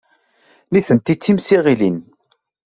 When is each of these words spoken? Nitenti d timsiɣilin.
Nitenti 0.71 1.13
d 1.17 1.19
timsiɣilin. 1.21 1.97